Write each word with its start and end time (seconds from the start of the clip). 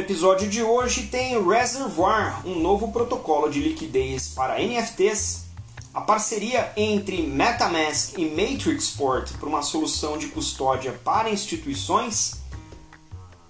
episódio 0.00 0.48
de 0.48 0.62
hoje 0.62 1.08
tem 1.08 1.40
Reservoir, 1.46 2.46
um 2.46 2.58
novo 2.58 2.90
protocolo 2.90 3.50
de 3.50 3.60
liquidez 3.60 4.28
para 4.28 4.58
NFTs, 4.58 5.44
a 5.92 6.00
parceria 6.00 6.72
entre 6.74 7.22
MetaMask 7.22 8.16
e 8.16 8.24
Matrixport 8.24 9.32
para 9.38 9.48
uma 9.48 9.60
solução 9.60 10.16
de 10.16 10.28
custódia 10.28 10.98
para 11.04 11.30
instituições, 11.30 12.40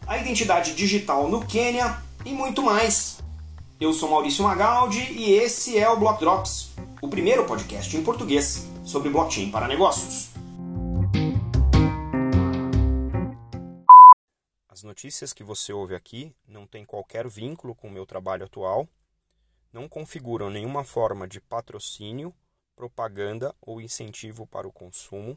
a 0.07 0.18
identidade 0.18 0.75
digital 0.75 1.29
no 1.29 1.46
Quênia 1.46 2.02
e 2.25 2.30
muito 2.30 2.62
mais. 2.62 3.19
Eu 3.80 3.93
sou 3.93 4.11
Maurício 4.11 4.43
Magaldi 4.43 5.07
e 5.12 5.32
esse 5.32 5.79
é 5.79 5.89
o 5.89 5.98
Block 5.98 6.19
Drops, 6.19 6.71
o 7.01 7.07
primeiro 7.07 7.45
podcast 7.45 7.96
em 7.96 8.03
português 8.03 8.67
sobre 8.85 9.09
blockchain 9.09 9.51
para 9.51 9.69
negócios. 9.69 10.30
As 14.80 14.84
notícias 14.84 15.34
que 15.34 15.45
você 15.45 15.75
ouve 15.75 15.95
aqui 15.95 16.34
não 16.48 16.66
têm 16.66 16.87
qualquer 16.87 17.29
vínculo 17.29 17.75
com 17.75 17.88
o 17.88 17.91
meu 17.91 18.07
trabalho 18.07 18.47
atual, 18.47 18.88
não 19.71 19.87
configuram 19.87 20.48
nenhuma 20.48 20.84
forma 20.84 21.29
de 21.29 21.38
patrocínio, 21.38 22.34
propaganda 22.75 23.55
ou 23.61 23.79
incentivo 23.79 24.47
para 24.47 24.66
o 24.66 24.73
consumo 24.73 25.37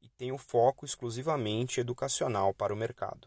e 0.00 0.08
têm 0.10 0.30
o 0.30 0.38
foco 0.38 0.86
exclusivamente 0.86 1.80
educacional 1.80 2.54
para 2.54 2.72
o 2.72 2.76
mercado. 2.76 3.26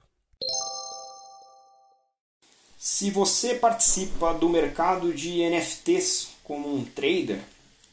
Se 2.78 3.12
você 3.12 3.56
participa 3.56 4.34
do 4.34 4.48
mercado 4.48 5.14
de 5.14 5.44
NFTs 5.50 6.30
como 6.46 6.74
um 6.74 6.86
trader, 6.86 7.44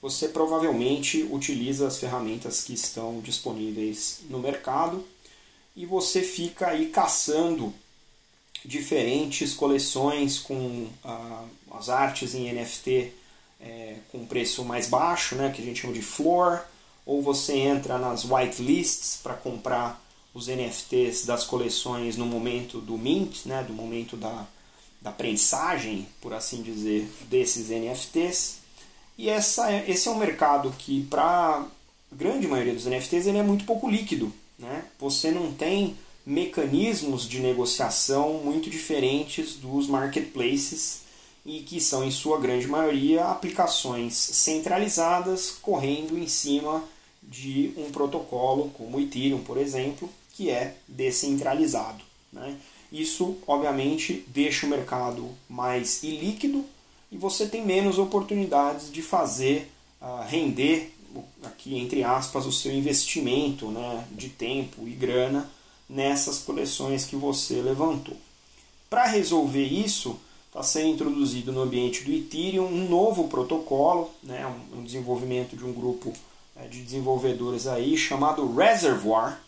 você 0.00 0.28
provavelmente 0.28 1.24
utiliza 1.24 1.88
as 1.88 1.98
ferramentas 1.98 2.62
que 2.62 2.72
estão 2.72 3.20
disponíveis 3.20 4.20
no 4.30 4.38
mercado 4.38 5.04
e 5.78 5.86
você 5.86 6.22
fica 6.22 6.66
aí 6.66 6.86
caçando 6.86 7.72
diferentes 8.64 9.54
coleções 9.54 10.40
com 10.40 10.88
ah, 11.04 11.44
as 11.70 11.88
artes 11.88 12.34
em 12.34 12.52
NFT 12.52 13.12
é, 13.60 13.98
com 14.10 14.26
preço 14.26 14.64
mais 14.64 14.88
baixo, 14.88 15.36
né, 15.36 15.52
que 15.54 15.62
a 15.62 15.64
gente 15.64 15.80
chama 15.80 15.92
de 15.92 16.02
floor, 16.02 16.60
ou 17.06 17.22
você 17.22 17.56
entra 17.58 17.96
nas 17.96 18.24
whitelists 18.24 19.20
para 19.22 19.34
comprar 19.34 20.04
os 20.34 20.48
NFTs 20.48 21.24
das 21.24 21.44
coleções 21.44 22.16
no 22.16 22.26
momento 22.26 22.80
do 22.80 22.98
mint, 22.98 23.46
né, 23.46 23.62
do 23.62 23.72
momento 23.72 24.16
da, 24.16 24.46
da 25.00 25.12
prensagem, 25.12 26.08
por 26.20 26.34
assim 26.34 26.60
dizer, 26.60 27.08
desses 27.30 27.70
NFTs. 27.70 28.58
E 29.16 29.30
essa, 29.30 29.70
é, 29.70 29.88
esse 29.88 30.08
é 30.08 30.10
um 30.10 30.18
mercado 30.18 30.74
que, 30.76 31.04
para 31.04 31.22
a 31.22 31.66
grande 32.10 32.48
maioria 32.48 32.74
dos 32.74 32.84
NFTs, 32.84 33.28
ele 33.28 33.38
é 33.38 33.44
muito 33.44 33.64
pouco 33.64 33.88
líquido. 33.88 34.32
Né? 34.58 34.84
Você 34.98 35.30
não 35.30 35.52
tem 35.52 35.96
mecanismos 36.26 37.26
de 37.28 37.40
negociação 37.40 38.34
muito 38.44 38.68
diferentes 38.68 39.54
dos 39.54 39.86
marketplaces 39.86 41.02
e 41.46 41.60
que 41.60 41.80
são, 41.80 42.04
em 42.04 42.10
sua 42.10 42.38
grande 42.38 42.66
maioria, 42.66 43.24
aplicações 43.24 44.14
centralizadas 44.14 45.52
correndo 45.62 46.18
em 46.18 46.26
cima 46.26 46.84
de 47.22 47.72
um 47.76 47.90
protocolo 47.90 48.70
como 48.74 48.98
o 48.98 49.00
Ethereum, 49.00 49.42
por 49.42 49.56
exemplo, 49.56 50.10
que 50.34 50.50
é 50.50 50.76
descentralizado. 50.86 52.04
Né? 52.32 52.56
Isso, 52.92 53.38
obviamente, 53.46 54.24
deixa 54.28 54.66
o 54.66 54.68
mercado 54.68 55.30
mais 55.48 56.02
ilíquido 56.02 56.64
e 57.10 57.16
você 57.16 57.46
tem 57.46 57.64
menos 57.64 57.98
oportunidades 57.98 58.92
de 58.92 59.00
fazer 59.00 59.70
uh, 60.00 60.22
render 60.26 60.94
aqui 61.42 61.78
entre 61.78 62.02
aspas, 62.04 62.46
o 62.46 62.52
seu 62.52 62.72
investimento 62.72 63.68
né, 63.68 64.06
de 64.12 64.28
tempo 64.28 64.86
e 64.86 64.90
grana 64.90 65.50
nessas 65.88 66.38
coleções 66.38 67.04
que 67.04 67.16
você 67.16 67.62
levantou. 67.62 68.16
Para 68.90 69.06
resolver 69.06 69.64
isso, 69.64 70.18
está 70.46 70.62
sendo 70.62 70.88
introduzido 70.88 71.52
no 71.52 71.62
ambiente 71.62 72.04
do 72.04 72.12
Ethereum 72.12 72.66
um 72.66 72.88
novo 72.88 73.28
protocolo, 73.28 74.10
né, 74.22 74.46
um 74.74 74.82
desenvolvimento 74.82 75.56
de 75.56 75.64
um 75.64 75.72
grupo 75.72 76.12
é, 76.56 76.66
de 76.66 76.82
desenvolvedores 76.82 77.66
aí 77.66 77.96
chamado 77.96 78.54
Reservoir, 78.54 79.38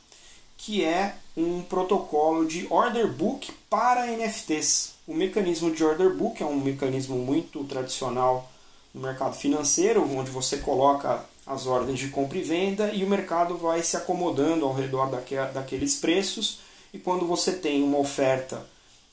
que 0.56 0.84
é 0.84 1.16
um 1.36 1.62
protocolo 1.62 2.46
de 2.46 2.66
order 2.70 3.10
book 3.10 3.50
para 3.68 4.06
NFTs. 4.06 4.92
O 5.06 5.14
mecanismo 5.14 5.70
de 5.70 5.82
order 5.82 6.14
book 6.14 6.42
é 6.42 6.46
um 6.46 6.60
mecanismo 6.60 7.16
muito 7.16 7.64
tradicional 7.64 8.50
no 8.94 9.00
mercado 9.00 9.34
financeiro, 9.34 10.02
onde 10.16 10.30
você 10.30 10.58
coloca 10.58 11.24
as 11.46 11.66
ordens 11.66 11.98
de 11.98 12.08
compra 12.08 12.38
e 12.38 12.42
venda 12.42 12.92
e 12.92 13.02
o 13.02 13.08
mercado 13.08 13.56
vai 13.56 13.82
se 13.82 13.96
acomodando 13.96 14.64
ao 14.64 14.74
redor 14.74 15.10
daqueles 15.52 15.96
preços. 15.96 16.60
E 16.92 16.98
quando 16.98 17.26
você 17.26 17.52
tem 17.52 17.82
uma 17.82 17.98
oferta 17.98 18.66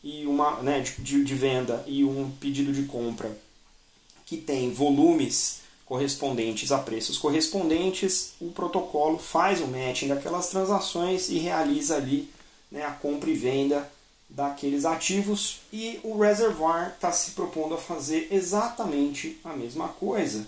e 0.03 0.25
uma 0.25 0.61
né, 0.61 0.81
de, 0.81 1.23
de 1.23 1.35
venda 1.35 1.83
e 1.87 2.03
um 2.03 2.31
pedido 2.39 2.71
de 2.71 2.83
compra 2.83 3.35
que 4.25 4.37
tem 4.37 4.71
volumes 4.71 5.61
correspondentes 5.85 6.71
a 6.71 6.79
preços 6.79 7.17
correspondentes, 7.17 8.33
o 8.41 8.51
protocolo 8.51 9.17
faz 9.17 9.61
o 9.61 9.67
matching 9.67 10.09
daquelas 10.09 10.49
transações 10.49 11.29
e 11.29 11.37
realiza 11.37 11.95
ali 11.95 12.29
né, 12.69 12.83
a 12.83 12.91
compra 12.91 13.29
e 13.29 13.33
venda 13.33 13.89
daqueles 14.29 14.83
ativos. 14.83 15.61
E 15.71 15.99
o 16.03 16.19
Reservoir 16.19 16.89
está 16.89 17.11
se 17.11 17.31
propondo 17.31 17.75
a 17.75 17.77
fazer 17.77 18.27
exatamente 18.31 19.39
a 19.45 19.53
mesma 19.53 19.87
coisa 19.87 20.45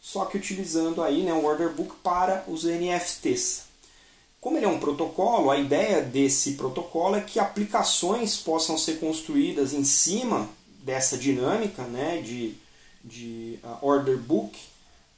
só 0.00 0.24
que 0.24 0.38
utilizando 0.38 1.02
aí 1.02 1.22
né, 1.22 1.32
um 1.32 1.44
order 1.44 1.70
book 1.70 1.94
para 2.02 2.42
os 2.48 2.64
NFTs. 2.64 3.64
Como 4.40 4.56
ele 4.56 4.64
é 4.64 4.68
um 4.68 4.80
protocolo, 4.80 5.50
a 5.50 5.58
ideia 5.58 6.00
desse 6.00 6.52
protocolo 6.52 7.16
é 7.16 7.20
que 7.20 7.38
aplicações 7.38 8.38
possam 8.38 8.78
ser 8.78 8.98
construídas 8.98 9.74
em 9.74 9.84
cima 9.84 10.48
dessa 10.82 11.18
dinâmica 11.18 11.82
né, 11.82 12.22
de, 12.22 12.54
de 13.04 13.58
uh, 13.62 13.76
order 13.82 14.16
book 14.16 14.58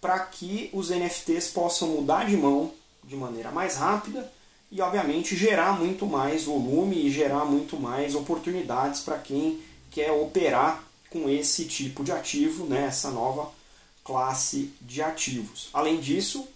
para 0.01 0.19
que 0.19 0.69
os 0.73 0.91
NFTs 0.91 1.51
possam 1.51 1.89
mudar 1.89 2.27
de 2.27 2.37
mão 2.37 2.73
de 3.05 3.15
maneira 3.15 3.53
mais 3.53 3.77
rápida 3.77 4.29
e, 4.73 4.81
obviamente, 4.81 5.37
gerar 5.37 5.79
muito 5.79 6.05
mais 6.05 6.45
volume 6.45 7.07
e 7.07 7.11
gerar 7.11 7.45
muito 7.45 7.79
mais 7.79 8.17
oportunidades 8.17 9.03
para 9.03 9.19
quem 9.19 9.61
quer 9.93 10.11
operar 10.11 10.83
com 11.11 11.29
esse 11.29 11.67
tipo 11.67 12.03
de 12.03 12.11
ativo, 12.11 12.65
né, 12.65 12.87
essa 12.87 13.11
nova 13.11 13.53
classe 14.05 14.73
de 14.81 15.03
ativos. 15.03 15.69
Além 15.73 16.01
disso, 16.01 16.47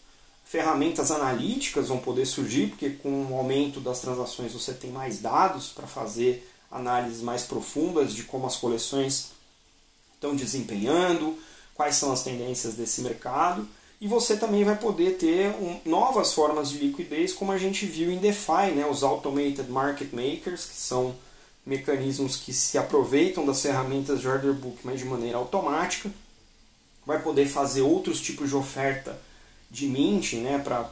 ferramentas 0.44 1.10
analíticas 1.10 1.88
vão 1.88 1.98
poder 1.98 2.26
surgir, 2.26 2.68
porque 2.68 2.90
com 2.90 3.26
o 3.26 3.36
aumento 3.36 3.80
das 3.80 4.00
transações 4.00 4.52
você 4.52 4.72
tem 4.72 4.90
mais 4.90 5.20
dados 5.20 5.68
para 5.68 5.86
fazer 5.86 6.48
análises 6.70 7.22
mais 7.22 7.42
profundas 7.42 8.14
de 8.14 8.24
como 8.24 8.46
as 8.46 8.56
coleções 8.56 9.32
estão 10.14 10.34
desempenhando, 10.34 11.38
quais 11.74 11.96
são 11.96 12.12
as 12.12 12.22
tendências 12.22 12.74
desse 12.74 13.00
mercado. 13.02 13.68
E 14.00 14.06
você 14.06 14.36
também 14.36 14.62
vai 14.62 14.76
poder 14.76 15.16
ter 15.16 15.48
um, 15.56 15.80
novas 15.84 16.34
formas 16.34 16.68
de 16.68 16.78
liquidez, 16.78 17.32
como 17.32 17.52
a 17.52 17.58
gente 17.58 17.86
viu 17.86 18.10
em 18.10 18.18
DeFi, 18.18 18.72
né? 18.74 18.86
os 18.90 19.02
Automated 19.02 19.70
Market 19.70 20.12
Makers, 20.12 20.66
que 20.66 20.76
são 20.76 21.14
mecanismos 21.64 22.36
que 22.36 22.52
se 22.52 22.76
aproveitam 22.76 23.44
das 23.44 23.62
ferramentas 23.62 24.20
de 24.20 24.28
order 24.28 24.52
book, 24.52 24.78
mas 24.84 25.00
de 25.00 25.06
maneira 25.06 25.38
automática 25.38 26.10
vai 27.06 27.22
poder 27.22 27.46
fazer 27.46 27.82
outros 27.82 28.20
tipos 28.20 28.48
de 28.48 28.56
oferta 28.56 29.18
de 29.70 29.86
mint 29.86 30.34
né, 30.34 30.58
para 30.58 30.84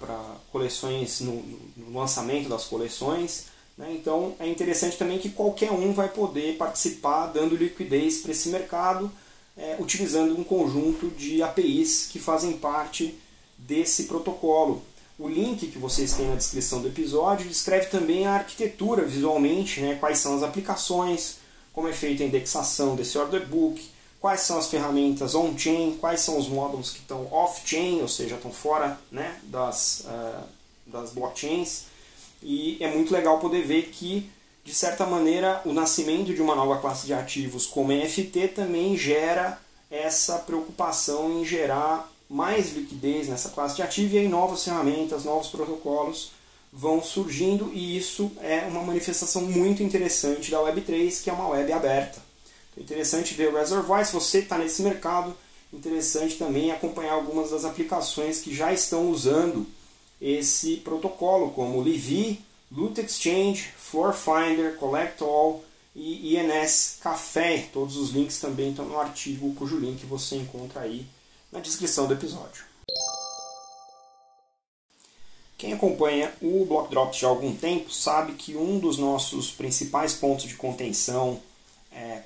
coleções 0.52 1.20
no, 1.20 1.42
no, 1.76 1.98
lançamento 1.98 2.48
das 2.48 2.64
coleções. 2.64 3.46
Né? 3.76 3.92
Então 3.92 4.34
é 4.38 4.48
interessante 4.48 4.96
também 4.96 5.18
que 5.18 5.30
qualquer 5.30 5.72
um 5.72 5.92
vai 5.92 6.08
poder 6.08 6.56
participar 6.56 7.26
dando 7.26 7.56
liquidez 7.56 8.18
para 8.18 8.30
esse 8.30 8.48
mercado 8.48 9.10
é, 9.56 9.76
utilizando 9.78 10.38
um 10.38 10.44
conjunto 10.44 11.08
de 11.10 11.42
APIs 11.42 12.08
que 12.10 12.18
fazem 12.18 12.54
parte 12.54 13.14
desse 13.56 14.04
protocolo. 14.04 14.82
O 15.18 15.28
link 15.28 15.68
que 15.68 15.78
vocês 15.78 16.12
têm 16.14 16.26
na 16.26 16.34
descrição 16.34 16.82
do 16.82 16.88
episódio 16.88 17.48
descreve 17.48 17.86
também 17.86 18.26
a 18.26 18.34
arquitetura 18.34 19.04
visualmente, 19.04 19.80
né, 19.80 19.96
quais 20.00 20.18
são 20.18 20.36
as 20.36 20.42
aplicações, 20.42 21.36
como 21.72 21.86
é 21.86 21.92
feita 21.92 22.24
a 22.24 22.26
indexação 22.26 22.96
desse 22.96 23.16
order 23.16 23.46
book, 23.46 23.80
quais 24.24 24.40
são 24.40 24.56
as 24.56 24.68
ferramentas 24.68 25.34
on-chain, 25.34 25.98
quais 26.00 26.20
são 26.20 26.38
os 26.38 26.48
módulos 26.48 26.92
que 26.92 27.00
estão 27.00 27.30
off-chain, 27.30 28.00
ou 28.00 28.08
seja, 28.08 28.36
estão 28.36 28.50
fora 28.50 28.98
né, 29.12 29.38
das, 29.42 30.06
uh, 30.06 30.44
das 30.86 31.10
blockchains. 31.10 31.82
E 32.42 32.78
é 32.80 32.90
muito 32.90 33.12
legal 33.12 33.38
poder 33.38 33.66
ver 33.66 33.90
que, 33.90 34.30
de 34.64 34.72
certa 34.72 35.04
maneira, 35.04 35.60
o 35.66 35.74
nascimento 35.74 36.32
de 36.32 36.40
uma 36.40 36.54
nova 36.54 36.78
classe 36.78 37.06
de 37.06 37.12
ativos 37.12 37.66
como 37.66 37.92
NFT 37.92 38.48
também 38.54 38.96
gera 38.96 39.60
essa 39.90 40.38
preocupação 40.38 41.30
em 41.30 41.44
gerar 41.44 42.10
mais 42.26 42.72
liquidez 42.72 43.28
nessa 43.28 43.50
classe 43.50 43.76
de 43.76 43.82
ativo 43.82 44.14
e 44.14 44.20
aí 44.20 44.28
novas 44.28 44.64
ferramentas, 44.64 45.26
novos 45.26 45.48
protocolos 45.48 46.30
vão 46.72 47.02
surgindo 47.02 47.70
e 47.74 47.98
isso 47.98 48.32
é 48.40 48.60
uma 48.60 48.82
manifestação 48.82 49.42
muito 49.42 49.82
interessante 49.82 50.50
da 50.50 50.60
Web3, 50.60 51.22
que 51.22 51.28
é 51.28 51.32
uma 51.34 51.48
web 51.48 51.70
aberta. 51.74 52.23
Interessante 52.76 53.34
ver 53.34 53.48
o 53.48 53.56
Reservoir, 53.56 54.04
se 54.04 54.12
você 54.12 54.38
está 54.40 54.58
nesse 54.58 54.82
mercado, 54.82 55.36
interessante 55.72 56.36
também 56.36 56.70
acompanhar 56.70 57.12
algumas 57.12 57.50
das 57.50 57.64
aplicações 57.64 58.40
que 58.40 58.54
já 58.54 58.72
estão 58.72 59.10
usando 59.10 59.66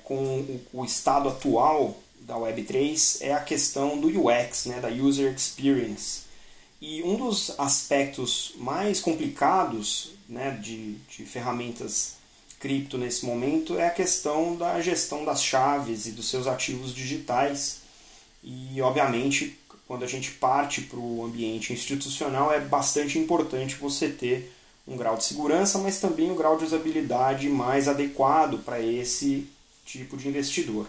com 0.09 0.59
o, 0.73 0.83
estado 0.83 1.29
atual 1.29 1.95
da 2.21 2.33
Web3 2.33 3.19
é 3.21 3.31
a 3.31 3.39
questão 3.39 3.99
do 3.99 4.07
UX, 4.07 4.65
né, 4.65 4.79
da 4.79 4.89
User 4.89 5.31
Experience. 5.31 6.21
E 6.81 7.03
um 7.03 7.15
dos 7.15 7.53
aspectos 7.59 8.53
mais 8.55 8.99
complicados 8.99 10.13
né, 10.27 10.57
de, 10.59 10.95
de 11.15 11.25
ferramentas 11.25 12.15
cripto 12.59 12.97
nesse 12.97 13.23
momento 13.23 13.77
é 13.77 13.85
a 13.85 13.91
questão 13.91 14.55
da 14.55 14.81
gestão 14.81 15.23
das 15.23 15.43
chaves 15.43 16.07
e 16.07 16.11
dos 16.11 16.27
seus 16.27 16.47
ativos 16.47 16.91
digitais. 16.91 17.81
E, 18.43 18.81
obviamente, 18.81 19.59
quando 19.87 20.03
a 20.03 20.07
gente 20.07 20.31
parte 20.31 20.81
para 20.81 20.97
o 20.97 21.23
ambiente 21.23 21.71
institucional, 21.71 22.51
é 22.51 22.59
bastante 22.59 23.19
importante 23.19 23.75
você 23.75 24.09
ter 24.09 24.51
um 24.87 24.97
grau 24.97 25.17
de 25.17 25.23
segurança, 25.23 25.77
mas 25.77 25.99
também 25.99 26.31
um 26.31 26.35
grau 26.35 26.57
de 26.57 26.65
usabilidade 26.65 27.47
mais 27.47 27.87
adequado 27.87 28.57
para 28.65 28.81
esse 28.81 29.47
tipo 29.91 30.17
de 30.17 30.27
investidor. 30.27 30.87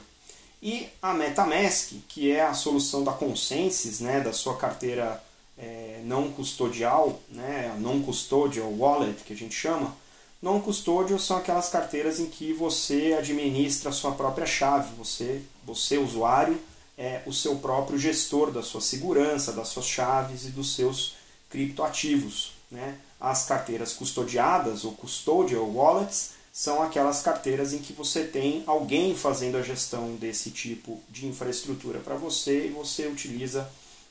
E 0.62 0.88
a 1.00 1.14
MetaMask, 1.14 1.92
que 2.06 2.30
é 2.30 2.42
a 2.42 2.52
solução 2.52 3.02
da 3.02 3.12
Consensus, 3.12 4.00
né, 4.00 4.20
da 4.20 4.32
sua 4.32 4.56
carteira 4.56 5.22
é, 5.56 6.00
não 6.04 6.30
custodial, 6.30 7.20
né, 7.30 7.74
non 7.78 8.02
custodial 8.02 8.70
wallet 8.70 9.22
que 9.24 9.32
a 9.32 9.36
gente 9.36 9.54
chama, 9.54 9.96
Non 10.42 10.58
custodial 10.58 11.18
são 11.18 11.36
aquelas 11.36 11.68
carteiras 11.68 12.18
em 12.18 12.24
que 12.24 12.54
você 12.54 13.14
administra 13.18 13.90
a 13.90 13.92
sua 13.92 14.12
própria 14.12 14.46
chave, 14.46 14.94
você, 14.96 15.42
você 15.66 15.98
usuário, 15.98 16.58
é 16.96 17.20
o 17.26 17.32
seu 17.32 17.56
próprio 17.56 17.98
gestor 17.98 18.50
da 18.50 18.62
sua 18.62 18.80
segurança, 18.80 19.52
das 19.52 19.68
suas 19.68 19.84
chaves 19.84 20.46
e 20.46 20.50
dos 20.50 20.74
seus 20.74 21.14
criptoativos. 21.50 22.52
Né? 22.70 22.96
As 23.20 23.44
carteiras 23.44 23.92
custodiadas 23.92 24.84
ou 24.84 24.92
custodial 24.92 25.70
wallets 25.70 26.30
são 26.60 26.82
aquelas 26.82 27.22
carteiras 27.22 27.72
em 27.72 27.78
que 27.78 27.94
você 27.94 28.22
tem 28.22 28.62
alguém 28.66 29.16
fazendo 29.16 29.56
a 29.56 29.62
gestão 29.62 30.14
desse 30.16 30.50
tipo 30.50 31.00
de 31.08 31.26
infraestrutura 31.26 32.00
para 32.00 32.16
você 32.16 32.66
e 32.66 32.68
você 32.68 33.06
utiliza 33.06 33.66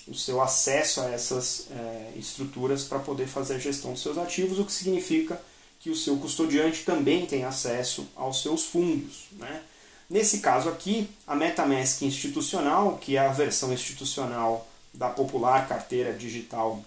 o 0.07 0.15
seu 0.15 0.41
acesso 0.41 0.99
a 0.99 1.11
essas 1.11 1.67
é, 1.69 2.13
estruturas 2.17 2.85
para 2.85 2.97
poder 2.97 3.27
fazer 3.27 3.53
a 3.53 3.59
gestão 3.59 3.93
dos 3.93 4.01
seus 4.01 4.17
ativos, 4.17 4.57
o 4.57 4.65
que 4.65 4.71
significa 4.71 5.39
que 5.79 5.91
o 5.91 5.95
seu 5.95 6.17
custodiante 6.17 6.83
também 6.83 7.27
tem 7.27 7.43
acesso 7.43 8.07
aos 8.15 8.41
seus 8.41 8.65
fundos. 8.65 9.25
Né? 9.33 9.61
Nesse 10.09 10.39
caso 10.39 10.69
aqui, 10.69 11.07
a 11.27 11.35
MetaMask 11.35 12.01
institucional, 12.01 12.97
que 12.97 13.15
é 13.15 13.19
a 13.19 13.31
versão 13.31 13.71
institucional 13.71 14.67
da 14.91 15.07
popular 15.07 15.67
carteira 15.67 16.13
digital 16.13 16.83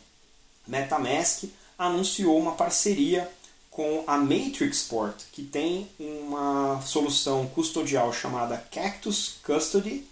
MetaMask, 0.67 1.45
anunciou 1.79 2.37
uma 2.37 2.57
parceria 2.57 3.31
com 3.73 4.05
a 4.07 4.19
Matrixport, 4.19 5.17
que 5.33 5.43
tem 5.43 5.89
uma 5.99 6.81
solução 6.83 7.47
custodial 7.49 8.13
chamada 8.13 8.63
Cactus 8.71 9.37
Custody, 9.43 10.05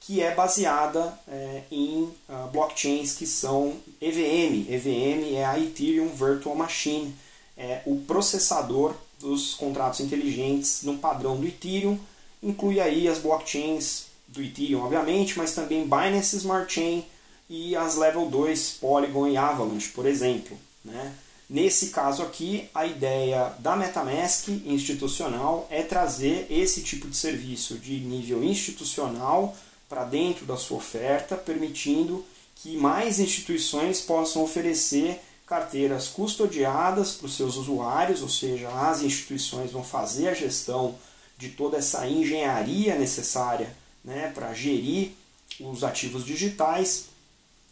que 0.00 0.20
é 0.20 0.34
baseada 0.34 1.16
é, 1.28 1.62
em 1.70 2.02
uh, 2.02 2.48
blockchains 2.52 3.14
que 3.14 3.24
são 3.24 3.76
EVM. 4.00 4.66
EVM 4.68 5.36
é 5.36 5.44
a 5.44 5.58
Ethereum 5.58 6.08
Virtual 6.08 6.56
Machine, 6.56 7.14
é 7.56 7.80
o 7.86 7.96
processador 8.00 8.94
dos 9.20 9.54
contratos 9.54 10.00
inteligentes 10.00 10.82
no 10.82 10.98
padrão 10.98 11.36
do 11.36 11.46
Ethereum, 11.46 11.98
inclui 12.42 12.80
aí 12.80 13.08
as 13.08 13.18
blockchains 13.18 14.06
do 14.26 14.42
Ethereum, 14.42 14.82
obviamente, 14.82 15.38
mas 15.38 15.54
também 15.54 15.84
Binance 15.84 16.36
Smart 16.36 16.72
Chain 16.72 17.06
e 17.48 17.76
as 17.76 17.94
Level 17.94 18.28
2 18.28 18.78
Polygon 18.80 19.28
e 19.28 19.36
Avalanche, 19.36 19.90
por 19.90 20.06
exemplo. 20.06 20.58
Né? 20.84 21.14
Nesse 21.48 21.90
caso 21.90 22.22
aqui, 22.22 22.68
a 22.74 22.84
ideia 22.84 23.54
da 23.60 23.76
MetaMask 23.76 24.48
institucional 24.66 25.66
é 25.70 25.82
trazer 25.82 26.46
esse 26.50 26.82
tipo 26.82 27.08
de 27.08 27.16
serviço 27.16 27.78
de 27.78 28.00
nível 28.00 28.42
institucional 28.42 29.56
para 29.88 30.04
dentro 30.04 30.44
da 30.44 30.56
sua 30.56 30.78
oferta, 30.78 31.36
permitindo 31.36 32.24
que 32.56 32.76
mais 32.76 33.20
instituições 33.20 34.00
possam 34.00 34.42
oferecer 34.42 35.20
carteiras 35.46 36.08
custodiadas 36.08 37.12
para 37.12 37.26
os 37.26 37.36
seus 37.36 37.56
usuários, 37.56 38.22
ou 38.22 38.28
seja, 38.28 38.68
as 38.68 39.02
instituições 39.02 39.70
vão 39.70 39.84
fazer 39.84 40.28
a 40.28 40.34
gestão 40.34 40.96
de 41.38 41.50
toda 41.50 41.76
essa 41.76 42.08
engenharia 42.08 42.96
necessária 42.96 43.72
né, 44.04 44.32
para 44.34 44.52
gerir 44.52 45.12
os 45.60 45.84
ativos 45.84 46.24
digitais. 46.24 47.04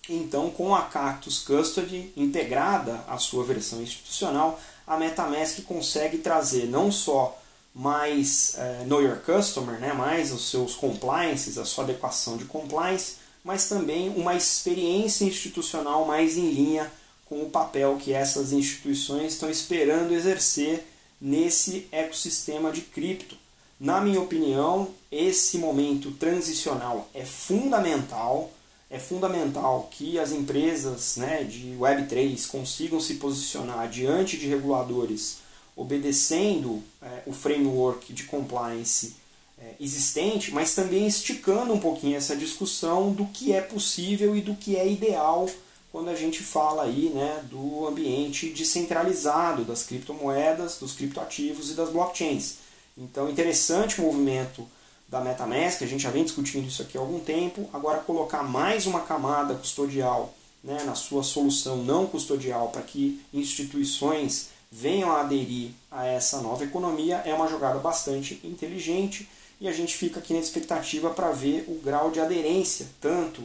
Então, 0.09 0.51
com 0.51 0.75
a 0.75 0.83
Cactus 0.83 1.39
Custody 1.39 2.13
integrada 2.17 3.05
à 3.09 3.19
sua 3.19 3.45
versão 3.45 3.83
institucional, 3.83 4.61
a 4.87 4.97
MetaMask 4.97 5.63
consegue 5.63 6.19
trazer 6.19 6.67
não 6.67 6.93
só 6.93 7.41
mais 7.75 8.55
é, 8.57 8.85
Know 8.87 9.03
Your 9.03 9.19
Customer, 9.19 9.81
né, 9.81 9.93
mais 9.93 10.31
os 10.33 10.51
seus 10.51 10.75
compliances, 10.75 11.59
a 11.59 11.65
sua 11.65 11.85
adequação 11.85 12.37
de 12.37 12.45
compliance, 12.45 13.17
mas 13.43 13.69
também 13.69 14.11
uma 14.11 14.35
experiência 14.35 15.25
institucional 15.25 16.07
mais 16.07 16.37
em 16.37 16.51
linha 16.51 16.91
com 17.25 17.43
o 17.43 17.51
papel 17.51 17.97
que 17.97 18.13
essas 18.13 18.53
instituições 18.53 19.33
estão 19.33 19.51
esperando 19.51 20.15
exercer 20.15 20.87
nesse 21.21 21.89
ecossistema 21.91 22.71
de 22.71 22.83
cripto. 22.83 23.37
Na 23.81 24.01
minha 24.01 24.21
opinião, 24.21 24.89
esse 25.11 25.59
momento 25.59 26.11
transicional 26.13 27.09
é 27.13 27.25
fundamental. 27.25 28.51
É 28.95 28.99
fundamental 29.01 29.89
que 29.91 30.21
as 30.21 30.31
empresas 30.31 31.17
né, 31.17 31.43
de 31.43 31.75
Web3 31.81 32.47
consigam 32.47 33.01
se 33.01 33.15
posicionar 33.15 33.89
diante 33.89 34.37
de 34.37 34.47
reguladores 34.47 35.39
obedecendo 35.75 36.81
é, 37.03 37.23
o 37.27 37.33
framework 37.33 38.13
de 38.13 38.23
compliance 38.23 39.17
é, 39.59 39.75
existente, 39.81 40.53
mas 40.53 40.77
também 40.77 41.09
esticando 41.09 41.73
um 41.73 41.81
pouquinho 41.81 42.17
essa 42.17 42.37
discussão 42.37 43.13
do 43.13 43.27
que 43.27 43.53
é 43.53 43.61
possível 43.61 44.37
e 44.37 44.41
do 44.41 44.55
que 44.55 44.77
é 44.77 44.89
ideal 44.89 45.51
quando 45.91 46.09
a 46.09 46.15
gente 46.15 46.41
fala 46.41 46.85
aí 46.85 47.11
né, 47.13 47.45
do 47.51 47.89
ambiente 47.89 48.51
descentralizado 48.51 49.65
das 49.65 49.83
criptomoedas, 49.83 50.79
dos 50.79 50.93
criptoativos 50.93 51.73
e 51.73 51.75
das 51.75 51.91
blockchains. 51.91 52.59
Então, 52.97 53.29
interessante 53.29 54.01
o 54.01 54.05
movimento 54.05 54.65
da 55.09 55.21
MetaMask, 55.21 55.83
a 55.83 55.87
gente 55.87 56.03
já 56.03 56.11
vem 56.11 56.25
discutindo 56.25 56.67
isso 56.67 56.83
aqui 56.83 56.97
há 56.97 57.01
algum 57.01 57.21
tempo. 57.21 57.69
Agora, 57.73 58.01
colocar 58.01 58.43
mais 58.43 58.87
uma 58.87 59.01
camada 59.01 59.55
custodial 59.55 60.35
né, 60.63 60.83
na 60.85 60.95
sua 60.95 61.23
solução 61.23 61.77
não 61.77 62.07
custodial 62.07 62.69
para 62.69 62.83
que 62.83 63.21
instituições 63.33 64.49
venham 64.73 65.13
a 65.13 65.21
aderir 65.21 65.71
a 65.91 66.05
essa 66.07 66.41
nova 66.41 66.65
economia 66.65 67.23
é 67.25 67.33
uma 67.33 67.47
jogada 67.47 67.79
bastante 67.79 68.41
inteligente 68.43 69.29
e 69.61 69.69
a 69.69 69.73
gente 69.73 69.97
fica 69.97 70.19
aqui 70.19 70.33
na 70.33 70.41
expectativa 70.41 71.11
para 71.11 71.31
ver 71.31 71.65
o 71.69 71.81
grau 71.81 72.11
de 72.11 72.19
aderência, 72.19 72.89
tanto 73.01 73.43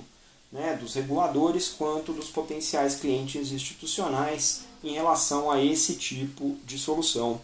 né, 0.52 0.76
dos 0.82 0.96
reguladores 0.96 1.70
quanto 1.70 2.14
dos 2.14 2.30
potenciais 2.30 2.96
clientes 2.96 3.52
institucionais 3.52 4.62
em 4.84 4.94
relação 4.94 5.52
a 5.52 5.64
esse 5.64 5.96
tipo 5.96 6.58
de 6.66 6.80
solução. 6.80 7.40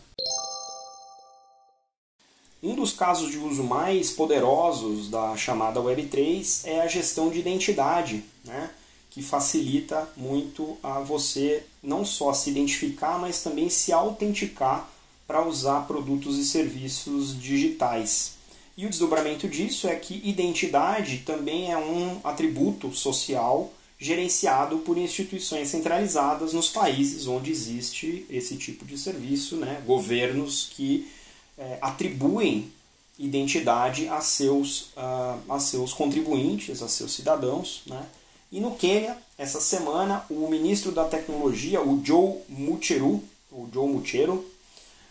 Um 2.66 2.74
dos 2.74 2.92
casos 2.92 3.30
de 3.30 3.38
uso 3.38 3.64
mais 3.64 4.10
poderosos 4.10 5.08
da 5.08 5.38
chamada 5.38 5.80
Web3 5.80 6.62
é 6.64 6.82
a 6.82 6.88
gestão 6.88 7.30
de 7.30 7.38
identidade, 7.38 8.24
né, 8.44 8.72
que 9.12 9.22
facilita 9.22 10.10
muito 10.18 10.76
a 10.82 11.00
você 11.00 11.64
não 11.84 12.04
só 12.04 12.34
se 12.34 12.50
identificar, 12.50 13.20
mas 13.20 13.44
também 13.44 13.70
se 13.70 13.94
autenticar 13.94 14.90
para 15.28 15.48
usar 15.48 15.82
produtos 15.82 16.40
e 16.40 16.44
serviços 16.44 17.40
digitais. 17.40 18.34
E 18.76 18.88
o 18.88 18.90
desdobramento 18.90 19.48
disso 19.48 19.88
é 19.88 19.94
que 19.94 20.28
identidade 20.28 21.20
também 21.20 21.72
é 21.72 21.78
um 21.78 22.20
atributo 22.24 22.92
social 22.96 23.72
gerenciado 24.00 24.80
por 24.80 24.98
instituições 24.98 25.68
centralizadas 25.68 26.52
nos 26.52 26.70
países 26.70 27.28
onde 27.28 27.52
existe 27.52 28.26
esse 28.28 28.58
tipo 28.58 28.86
de 28.86 28.98
serviço, 28.98 29.56
né? 29.56 29.84
governos 29.86 30.68
que 30.76 31.08
é, 31.58 31.78
atribuem 31.82 32.72
identidade 33.18 34.08
a 34.10 34.20
seus, 34.20 34.90
a 35.48 35.60
seus 35.60 35.94
contribuintes, 35.94 36.82
a 36.82 36.88
seus 36.88 37.14
cidadãos. 37.14 37.84
Né? 37.86 38.06
E 38.52 38.60
no 38.60 38.76
Quênia, 38.76 39.18
essa 39.38 39.60
semana, 39.60 40.26
o 40.30 40.48
ministro 40.48 40.92
da 40.92 41.06
Tecnologia, 41.06 41.82
o 41.82 42.04
Joe 42.04 42.40
Mucheru, 42.50 43.24
o 43.52 43.70
Joe 43.74 43.88
Mucheru, 43.88 44.46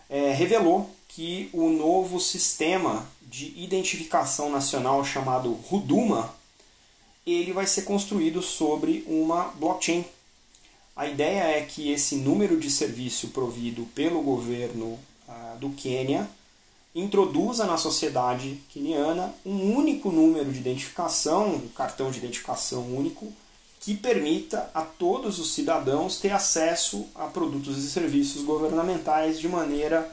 é, 0.08 0.32
revelou 0.32 0.90
que 1.08 1.48
o 1.52 1.70
novo 1.70 2.20
sistema 2.20 3.08
de 3.22 3.52
identificação 3.56 4.50
nacional 4.50 5.04
chamado 5.04 5.58
Huduma, 5.70 6.34
ele 7.26 7.52
vai 7.52 7.66
ser 7.66 7.82
construído 7.82 8.42
sobre 8.42 9.04
uma 9.06 9.44
blockchain. 9.58 10.04
A 10.94 11.06
ideia 11.06 11.42
é 11.42 11.62
que 11.62 11.90
esse 11.90 12.16
número 12.16 12.58
de 12.60 12.70
serviço 12.70 13.28
provido 13.28 13.84
pelo 13.94 14.22
governo 14.22 14.98
do 15.58 15.70
Quênia 15.70 16.28
introduza 16.94 17.66
na 17.66 17.76
sociedade 17.76 18.60
queniana 18.68 19.34
um 19.44 19.74
único 19.74 20.10
número 20.10 20.52
de 20.52 20.60
identificação, 20.60 21.56
um 21.56 21.68
cartão 21.68 22.10
de 22.10 22.18
identificação 22.18 22.82
único, 22.94 23.32
que 23.80 23.96
permita 23.96 24.70
a 24.72 24.82
todos 24.82 25.38
os 25.38 25.52
cidadãos 25.52 26.18
ter 26.18 26.32
acesso 26.32 27.06
a 27.14 27.26
produtos 27.26 27.78
e 27.78 27.90
serviços 27.90 28.42
governamentais 28.42 29.38
de 29.38 29.48
maneira 29.48 30.10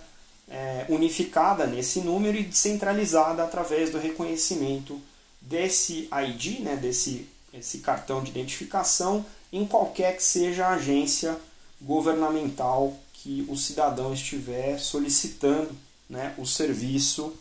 é, 0.50 0.86
unificada 0.90 1.66
nesse 1.66 2.02
número 2.02 2.38
e 2.38 2.44
descentralizada 2.44 3.44
através 3.44 3.90
do 3.92 4.00
reconhecimento 4.00 5.00
desse 5.40 6.10
ID, 6.12 6.60
né, 6.62 6.76
desse 6.76 7.28
esse 7.54 7.80
cartão 7.80 8.24
de 8.24 8.32
identificação, 8.32 9.26
em 9.52 9.66
qualquer 9.66 10.16
que 10.16 10.24
seja 10.24 10.68
a 10.68 10.76
agência 10.76 11.38
governamental 11.82 12.96
que 13.22 13.46
o 13.48 13.56
cidadão 13.56 14.14
estiver 14.14 14.80
solicitando 14.80 15.70
né, 16.10 16.34
o 16.38 16.46
serviço 16.46 17.34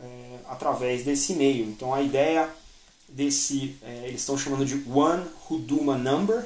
é, 0.00 0.38
através 0.48 1.04
desse 1.04 1.32
e-mail. 1.32 1.66
Então 1.66 1.94
a 1.94 2.02
ideia 2.02 2.50
desse, 3.08 3.76
é, 3.82 4.08
eles 4.08 4.20
estão 4.20 4.36
chamando 4.36 4.66
de 4.66 4.82
One 4.90 5.26
Huduma 5.48 5.96
Number, 5.96 6.44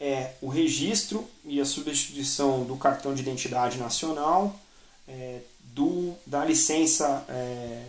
é 0.00 0.34
o 0.40 0.48
registro 0.48 1.28
e 1.44 1.60
a 1.60 1.64
substituição 1.64 2.64
do 2.64 2.76
cartão 2.76 3.14
de 3.14 3.22
identidade 3.22 3.78
nacional, 3.78 4.58
é, 5.06 5.40
do, 5.74 6.14
da 6.26 6.44
licença 6.44 7.24
é, 7.28 7.84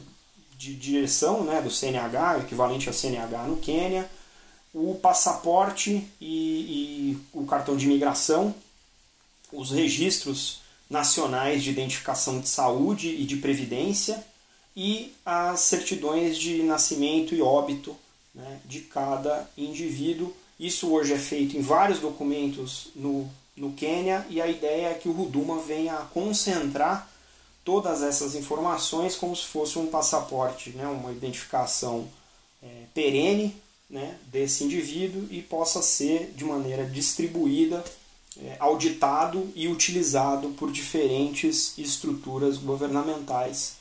de 0.58 0.76
direção 0.76 1.44
né, 1.44 1.62
do 1.62 1.72
CNH, 1.72 2.40
equivalente 2.40 2.90
a 2.90 2.94
CNH 2.94 3.44
no 3.44 3.58
Quênia, 3.58 4.10
o 4.74 4.96
passaporte 5.02 6.08
e, 6.22 7.12
e 7.12 7.18
o 7.34 7.46
cartão 7.46 7.76
de 7.76 7.86
imigração, 7.86 8.54
os 9.52 9.72
registros 9.72 10.62
nacionais 10.90 11.64
de 11.64 11.70
identificação 11.70 12.40
de 12.40 12.50
saúde 12.50 13.10
e 13.10 13.26
de 13.26 13.38
previdência 13.38 14.24
e 14.76 15.14
as 15.26 15.62
certidões 15.62 16.38
de 16.38 16.64
nascimento 16.64 17.36
e 17.36 17.42
óbito 17.42 17.96
né, 18.34 18.60
de 18.66 18.82
cada 18.82 19.50
indivíduo. 19.58 20.34
Isso 20.60 20.92
hoje 20.92 21.14
é 21.14 21.18
feito 21.18 21.58
em 21.58 21.62
vários 21.62 22.00
documentos 22.00 22.90
no, 22.96 23.30
no 23.56 23.74
Quênia 23.74 24.26
e 24.30 24.42
a 24.42 24.48
ideia 24.48 24.88
é 24.88 24.94
que 24.94 25.10
o 25.10 25.12
Ruduma 25.12 25.60
venha 25.60 25.96
a 25.96 26.06
concentrar 26.06 27.10
todas 27.64 28.02
essas 28.02 28.36
informações 28.36 29.16
como 29.16 29.36
se 29.36 29.46
fosse 29.46 29.78
um 29.78 29.88
passaporte, 29.88 30.72
né, 30.72 30.88
uma 30.88 31.12
identificação 31.12 32.08
é, 32.64 32.84
perene 32.94 33.56
né, 33.90 34.18
desse 34.28 34.64
indivíduo 34.64 35.28
e 35.30 35.42
possa 35.42 35.82
ser 35.82 36.32
de 36.36 36.46
maneira 36.46 36.86
distribuída, 36.86 37.84
auditado 38.60 39.52
e 39.56 39.68
utilizado 39.68 40.50
por 40.50 40.72
diferentes 40.72 41.78
estruturas 41.78 42.58
governamentais 42.58 43.74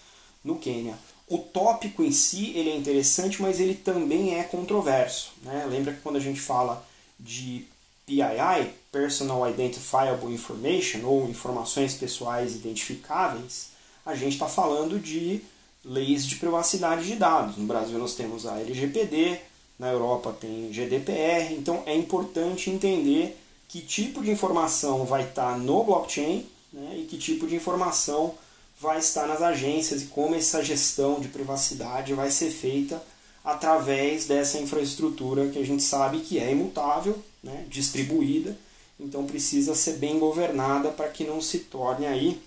no 0.44 0.58
Quênia. 0.58 0.98
O 1.28 1.38
tópico 1.38 2.02
em 2.02 2.10
si 2.10 2.52
ele 2.56 2.70
é 2.70 2.76
interessante, 2.76 3.42
mas 3.42 3.60
ele 3.60 3.74
também 3.74 4.38
é 4.38 4.42
controverso. 4.42 5.32
Né? 5.42 5.66
Lembra 5.68 5.92
que 5.92 6.00
quando 6.00 6.16
a 6.16 6.20
gente 6.20 6.40
fala 6.40 6.84
de 7.20 7.66
PII, 8.06 8.72
Personal 8.90 9.48
Identifiable 9.48 10.32
Information, 10.32 11.04
ou 11.04 11.28
informações 11.28 11.94
pessoais 11.94 12.54
identificáveis, 12.54 13.68
a 14.06 14.14
gente 14.14 14.32
está 14.32 14.48
falando 14.48 14.98
de 14.98 15.42
leis 15.84 16.26
de 16.26 16.36
privacidade 16.36 17.04
de 17.04 17.16
dados. 17.16 17.58
No 17.58 17.66
Brasil 17.66 17.98
nós 17.98 18.14
temos 18.14 18.46
a 18.46 18.58
LGPD, 18.58 19.38
na 19.78 19.88
Europa 19.88 20.34
tem 20.40 20.72
GDPR, 20.72 21.54
então 21.54 21.82
é 21.84 21.94
importante 21.94 22.70
entender 22.70 23.38
que 23.68 23.82
tipo 23.82 24.22
de 24.22 24.30
informação 24.30 25.04
vai 25.04 25.24
estar 25.24 25.58
no 25.58 25.84
blockchain 25.84 26.46
né, 26.72 26.96
e 26.98 27.04
que 27.04 27.18
tipo 27.18 27.46
de 27.46 27.54
informação 27.54 28.34
vai 28.80 28.98
estar 28.98 29.26
nas 29.26 29.42
agências 29.42 30.02
e 30.02 30.06
como 30.06 30.34
essa 30.34 30.64
gestão 30.64 31.20
de 31.20 31.28
privacidade 31.28 32.14
vai 32.14 32.30
ser 32.30 32.50
feita 32.50 33.02
através 33.44 34.26
dessa 34.26 34.58
infraestrutura 34.58 35.48
que 35.48 35.58
a 35.58 35.64
gente 35.64 35.82
sabe 35.82 36.20
que 36.20 36.38
é 36.38 36.50
imutável, 36.50 37.22
né, 37.42 37.66
distribuída, 37.68 38.56
então 38.98 39.26
precisa 39.26 39.74
ser 39.74 39.94
bem 39.94 40.18
governada 40.18 40.90
para 40.90 41.08
que 41.08 41.24
não 41.24 41.40
se 41.40 41.60
torne 41.60 42.06
aí 42.06 42.40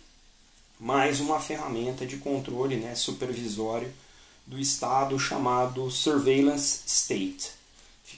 mais 0.79 1.19
uma 1.19 1.39
ferramenta 1.39 2.05
de 2.05 2.17
controle 2.17 2.75
né, 2.77 2.95
supervisório 2.95 3.91
do 4.45 4.59
Estado 4.59 5.17
chamado 5.19 5.89
Surveillance 5.91 6.81
State. 6.87 7.60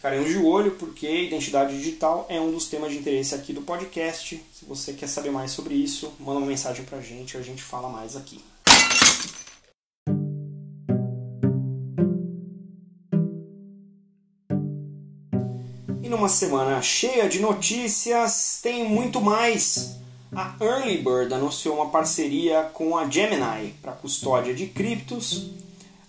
Ficaremos 0.03 0.29
de 0.29 0.37
olho 0.37 0.71
porque 0.71 1.07
identidade 1.07 1.77
digital 1.77 2.25
é 2.27 2.37
um 2.37 2.51
dos 2.51 2.67
temas 2.67 2.91
de 2.91 2.97
interesse 2.97 3.33
aqui 3.33 3.53
do 3.53 3.61
podcast. 3.61 4.43
Se 4.51 4.65
você 4.65 4.91
quer 4.91 5.07
saber 5.07 5.31
mais 5.31 5.51
sobre 5.51 5.75
isso, 5.75 6.13
manda 6.19 6.39
uma 6.39 6.45
mensagem 6.45 6.83
para 6.83 6.97
a 6.97 7.01
gente 7.01 7.35
e 7.35 7.37
a 7.37 7.41
gente 7.41 7.63
fala 7.63 7.87
mais 7.87 8.17
aqui. 8.17 8.43
E 16.01 16.09
numa 16.09 16.27
semana 16.27 16.81
cheia 16.81 17.29
de 17.29 17.39
notícias, 17.39 18.59
tem 18.61 18.83
muito 18.83 19.21
mais. 19.21 19.95
A 20.35 20.53
Early 20.59 20.97
Bird 20.97 21.33
anunciou 21.33 21.75
uma 21.75 21.89
parceria 21.89 22.63
com 22.73 22.97
a 22.97 23.09
Gemini 23.09 23.73
para 23.81 23.93
custódia 23.93 24.53
de 24.53 24.65
criptos 24.65 25.49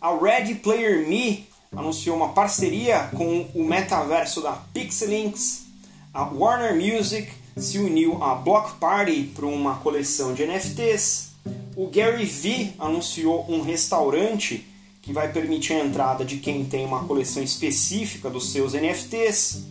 a 0.01 0.15
Ready 0.15 0.57
Player 0.57 1.09
Me 1.09 1.47
anunciou 1.77 2.17
uma 2.17 2.31
parceria 2.31 3.11
com 3.17 3.47
o 3.55 3.65
metaverso 3.65 4.41
da 4.41 4.53
Pixelinks. 4.53 5.65
A 6.13 6.25
Warner 6.25 6.75
Music 6.75 7.31
se 7.57 7.79
uniu 7.79 8.23
à 8.23 8.35
Block 8.35 8.79
Party 8.79 9.31
para 9.35 9.47
uma 9.47 9.77
coleção 9.77 10.35
de 10.35 10.45
NFTs. 10.47 11.33
O 11.77 11.89
Gary 11.89 12.25
Vee 12.25 12.75
anunciou 12.79 13.45
um 13.49 13.61
restaurante 13.63 14.67
que 15.03 15.13
vai 15.13 15.31
permitir 15.31 15.75
a 15.75 15.85
entrada 15.85 16.25
de 16.25 16.39
quem 16.39 16.65
tem 16.65 16.85
uma 16.85 17.05
coleção 17.05 17.43
específica 17.43 18.31
dos 18.31 18.51
seus 18.51 18.73
NFTs. 18.73 19.65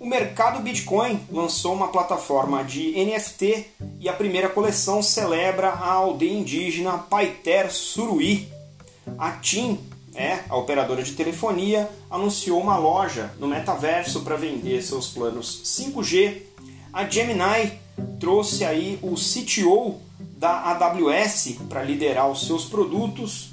O 0.00 0.06
mercado 0.06 0.62
Bitcoin 0.62 1.20
lançou 1.30 1.74
uma 1.74 1.88
plataforma 1.88 2.62
de 2.62 2.92
NFT 2.92 3.66
e 4.00 4.08
a 4.08 4.12
primeira 4.12 4.48
coleção 4.48 5.02
celebra 5.02 5.68
a 5.70 5.90
aldeia 5.90 6.32
indígena 6.32 6.96
Paiter 6.96 7.72
Suruí. 7.72 8.48
A 9.18 9.32
TIM, 9.32 9.78
é, 10.14 10.40
a 10.48 10.56
operadora 10.56 11.02
de 11.02 11.12
telefonia, 11.12 11.88
anunciou 12.10 12.60
uma 12.60 12.76
loja 12.76 13.32
no 13.38 13.46
metaverso 13.46 14.22
para 14.22 14.36
vender 14.36 14.82
seus 14.82 15.08
planos 15.08 15.62
5G. 15.64 16.42
A 16.92 17.08
Gemini 17.08 17.72
trouxe 18.18 18.64
aí 18.64 18.98
o 19.02 19.14
CTO 19.14 20.00
da 20.36 20.70
AWS 20.70 21.56
para 21.68 21.82
liderar 21.82 22.30
os 22.30 22.46
seus 22.46 22.64
produtos. 22.64 23.50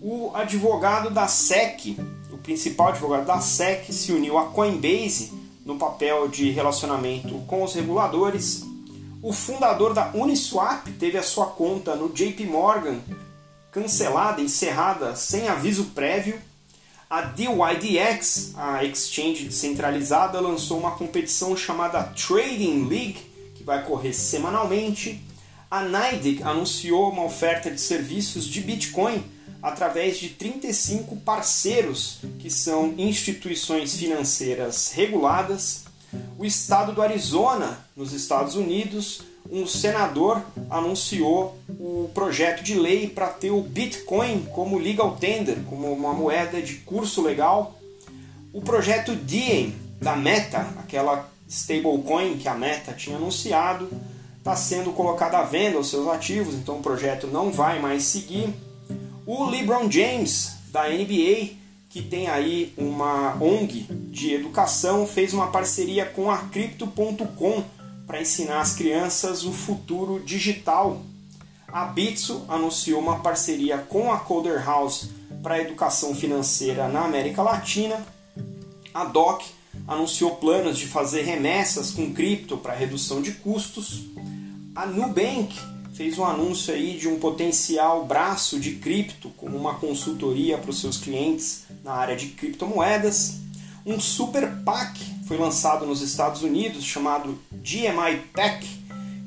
O 0.00 0.30
advogado 0.34 1.10
da 1.10 1.28
SEC, 1.28 1.96
o 2.32 2.38
principal 2.38 2.88
advogado 2.88 3.26
da 3.26 3.40
SEC, 3.40 3.92
se 3.92 4.12
uniu 4.12 4.36
à 4.36 4.46
Coinbase 4.46 5.32
no 5.64 5.76
papel 5.76 6.28
de 6.28 6.50
relacionamento 6.50 7.34
com 7.46 7.62
os 7.62 7.74
reguladores. 7.74 8.64
O 9.22 9.32
fundador 9.32 9.94
da 9.94 10.10
Uniswap 10.14 10.88
teve 10.98 11.16
a 11.16 11.22
sua 11.22 11.46
conta 11.46 11.94
no 11.94 12.08
JP 12.08 12.44
Morgan 12.46 12.98
cancelada, 13.72 14.42
encerrada 14.42 15.16
sem 15.16 15.48
aviso 15.48 15.86
prévio. 15.86 16.38
A 17.08 17.22
DYDX, 17.22 18.52
a 18.54 18.84
exchange 18.84 19.44
descentralizada, 19.44 20.40
lançou 20.40 20.78
uma 20.78 20.92
competição 20.92 21.56
chamada 21.56 22.02
Trading 22.02 22.86
League, 22.86 23.26
que 23.54 23.64
vai 23.64 23.84
correr 23.84 24.12
semanalmente. 24.12 25.22
A 25.70 25.82
NYDIG 25.82 26.42
anunciou 26.42 27.10
uma 27.10 27.24
oferta 27.24 27.70
de 27.70 27.80
serviços 27.80 28.46
de 28.46 28.60
Bitcoin 28.60 29.24
através 29.62 30.18
de 30.18 30.30
35 30.30 31.16
parceiros, 31.16 32.18
que 32.38 32.50
são 32.50 32.94
instituições 32.98 33.96
financeiras 33.96 34.92
reguladas. 34.92 35.84
O 36.38 36.44
estado 36.44 36.92
do 36.92 37.00
Arizona, 37.00 37.86
nos 37.96 38.12
Estados 38.12 38.54
Unidos, 38.54 39.22
um 39.52 39.66
senador 39.66 40.42
anunciou 40.70 41.58
o 41.68 42.10
projeto 42.14 42.62
de 42.62 42.74
lei 42.74 43.06
para 43.06 43.28
ter 43.28 43.50
o 43.50 43.60
Bitcoin 43.60 44.46
como 44.50 44.78
legal 44.78 45.14
tender, 45.20 45.58
como 45.68 45.92
uma 45.92 46.14
moeda 46.14 46.62
de 46.62 46.76
curso 46.76 47.20
legal. 47.20 47.78
O 48.50 48.62
projeto 48.62 49.14
Diem 49.14 49.74
da 50.00 50.16
Meta, 50.16 50.66
aquela 50.78 51.30
stablecoin 51.46 52.38
que 52.38 52.48
a 52.48 52.54
Meta 52.54 52.94
tinha 52.94 53.16
anunciado, 53.16 53.90
está 54.38 54.56
sendo 54.56 54.90
colocado 54.92 55.34
à 55.34 55.42
venda 55.42 55.78
os 55.78 55.90
seus 55.90 56.08
ativos, 56.08 56.54
então 56.54 56.78
o 56.78 56.82
projeto 56.82 57.26
não 57.26 57.52
vai 57.52 57.78
mais 57.78 58.04
seguir. 58.04 58.48
O 59.26 59.44
LeBron 59.44 59.90
James 59.90 60.54
da 60.72 60.88
NBA, 60.88 61.50
que 61.90 62.00
tem 62.00 62.26
aí 62.26 62.72
uma 62.78 63.36
ONG 63.38 63.86
de 64.08 64.32
educação, 64.32 65.06
fez 65.06 65.34
uma 65.34 65.48
parceria 65.48 66.06
com 66.06 66.30
a 66.30 66.38
Crypto.com 66.38 67.62
para 68.12 68.20
ensinar 68.20 68.60
as 68.60 68.74
crianças 68.74 69.42
o 69.42 69.52
futuro 69.54 70.20
digital. 70.20 71.00
A 71.66 71.86
Bitso 71.86 72.44
anunciou 72.46 73.00
uma 73.00 73.20
parceria 73.20 73.78
com 73.78 74.12
a 74.12 74.18
Coder 74.18 74.62
House 74.62 75.08
para 75.42 75.54
a 75.54 75.60
educação 75.62 76.14
financeira 76.14 76.88
na 76.88 77.06
América 77.06 77.40
Latina. 77.40 78.06
A 78.92 79.06
DOC 79.06 79.46
anunciou 79.88 80.32
planos 80.36 80.76
de 80.76 80.86
fazer 80.86 81.22
remessas 81.22 81.90
com 81.90 82.12
cripto 82.12 82.58
para 82.58 82.74
redução 82.74 83.22
de 83.22 83.32
custos. 83.32 84.02
A 84.76 84.84
Nubank 84.84 85.58
fez 85.94 86.18
um 86.18 86.26
anúncio 86.26 86.74
aí 86.74 86.98
de 86.98 87.08
um 87.08 87.18
potencial 87.18 88.04
braço 88.04 88.60
de 88.60 88.72
cripto 88.72 89.30
como 89.38 89.56
uma 89.56 89.76
consultoria 89.76 90.58
para 90.58 90.70
os 90.70 90.82
seus 90.82 90.98
clientes 90.98 91.62
na 91.82 91.94
área 91.94 92.14
de 92.14 92.26
criptomoedas. 92.26 93.38
Um 93.86 93.98
super 93.98 94.54
PAC 94.66 95.11
foi 95.32 95.38
lançado 95.38 95.86
nos 95.86 96.02
Estados 96.02 96.42
Unidos 96.42 96.84
chamado 96.84 97.38
GMI 97.50 98.20
PAC, 98.34 98.66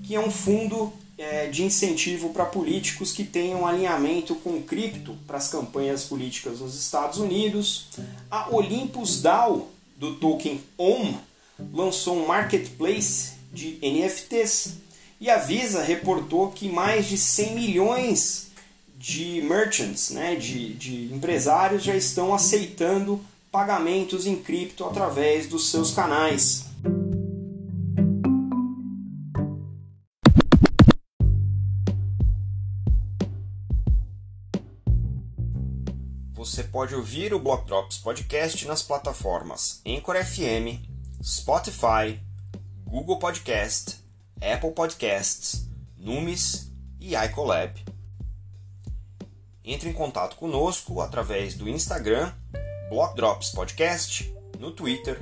que 0.03 0.13
é 0.13 0.19
um 0.19 0.29
fundo 0.29 0.93
é, 1.17 1.47
de 1.47 1.63
incentivo 1.63 2.29
para 2.29 2.45
políticos 2.45 3.11
que 3.11 3.23
tenham 3.23 3.65
alinhamento 3.65 4.35
com 4.35 4.61
cripto 4.61 5.17
para 5.25 5.37
as 5.37 5.47
campanhas 5.47 6.03
políticas 6.03 6.59
nos 6.59 6.79
Estados 6.79 7.17
Unidos. 7.17 7.87
A 8.29 8.55
Olympus 8.55 9.19
DAO, 9.19 9.67
do 9.97 10.13
token 10.17 10.61
OM, 10.77 11.15
lançou 11.73 12.17
um 12.17 12.27
marketplace 12.27 13.31
de 13.51 13.79
NFTs. 13.81 14.73
E 15.19 15.27
a 15.27 15.37
Visa 15.37 15.81
reportou 15.81 16.51
que 16.51 16.69
mais 16.69 17.07
de 17.07 17.17
100 17.17 17.55
milhões 17.55 18.49
de 18.95 19.41
merchants, 19.41 20.11
né, 20.11 20.35
de, 20.35 20.75
de 20.75 21.11
empresários, 21.11 21.83
já 21.83 21.95
estão 21.95 22.31
aceitando 22.31 23.19
pagamentos 23.55 24.27
em 24.27 24.35
cripto 24.35 24.83
através 24.83 25.47
dos 25.47 25.71
seus 25.71 25.91
canais. 25.91 26.65
Você 36.33 36.63
pode 36.65 36.93
ouvir 36.93 37.33
o 37.33 37.39
Block 37.39 37.65
Drops 37.65 37.97
Podcast 37.99 38.67
nas 38.67 38.83
plataformas 38.83 39.81
Anchor 39.87 40.17
FM, 40.21 40.83
Spotify, 41.23 42.19
Google 42.83 43.19
Podcast, 43.19 44.01
Apple 44.41 44.71
Podcasts, 44.71 45.65
Numis 45.97 46.73
e 46.99 47.15
iColab. 47.15 47.73
Entre 49.63 49.89
em 49.89 49.93
contato 49.93 50.35
conosco 50.35 50.99
através 50.99 51.55
do 51.55 51.69
Instagram, 51.69 52.33
Block 52.89 53.15
Drops 53.15 53.49
Podcast, 53.49 54.33
no 54.59 54.71
Twitter, 54.71 55.19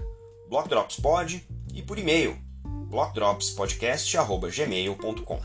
Block 0.50 0.67
Drops 0.67 0.98
Pod 0.98 1.41
e 1.74 1.82
por 1.82 1.98
e-mail, 1.98 2.36
blockdropspodcast@gmail.com. 2.89 5.39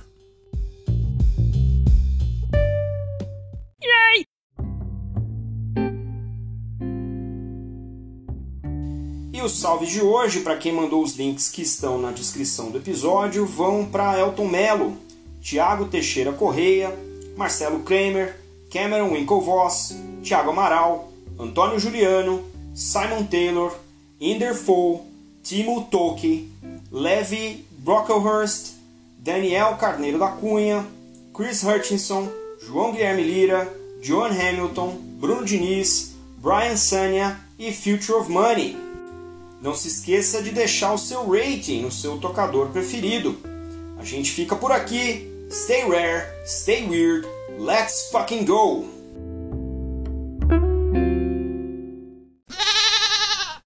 E 9.32 9.40
os 9.40 9.60
salves 9.60 9.90
de 9.90 10.02
hoje, 10.02 10.40
para 10.40 10.56
quem 10.56 10.72
mandou 10.72 11.00
os 11.00 11.14
links 11.14 11.48
que 11.48 11.62
estão 11.62 11.96
na 11.96 12.10
descrição 12.10 12.72
do 12.72 12.78
episódio, 12.78 13.46
vão 13.46 13.86
para 13.86 14.18
Elton 14.18 14.48
Melo, 14.48 14.96
Tiago 15.40 15.86
Teixeira 15.86 16.32
Correia, 16.32 16.92
Marcelo 17.36 17.84
Kramer, 17.84 18.36
Cameron 18.72 19.12
Winklevoss, 19.12 19.94
Thiago 20.24 20.50
Amaral, 20.50 21.07
Antônio 21.38 21.78
Juliano, 21.78 22.44
Simon 22.74 23.24
Taylor, 23.24 23.72
Inder 24.20 24.54
Fou, 24.54 25.06
Timo 25.42 25.84
Toki, 25.90 26.50
Levi 26.90 27.64
Brocklehurst, 27.78 28.72
Daniel 29.18 29.76
Carneiro 29.76 30.18
da 30.18 30.28
Cunha, 30.28 30.84
Chris 31.32 31.62
Hutchinson, 31.62 32.28
João 32.60 32.92
Guilherme 32.92 33.22
Lira, 33.22 33.72
John 34.02 34.26
Hamilton, 34.26 34.96
Bruno 35.20 35.44
Diniz, 35.44 36.14
Brian 36.38 36.76
Sanya 36.76 37.38
e 37.58 37.72
Future 37.72 38.18
of 38.18 38.30
Money. 38.30 38.76
Não 39.62 39.74
se 39.74 39.88
esqueça 39.88 40.42
de 40.42 40.50
deixar 40.50 40.92
o 40.92 40.98
seu 40.98 41.28
rating 41.28 41.82
no 41.82 41.90
seu 41.90 42.18
tocador 42.18 42.68
preferido. 42.68 43.36
A 43.98 44.04
gente 44.04 44.30
fica 44.30 44.56
por 44.56 44.72
aqui. 44.72 45.26
Stay 45.50 45.88
rare, 45.88 46.26
stay 46.44 46.86
weird, 46.86 47.26
let's 47.58 48.10
fucking 48.12 48.44
go! 48.44 48.97